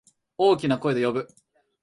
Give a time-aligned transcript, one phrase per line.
[0.35, 1.27] 大きな声で呼ぶ。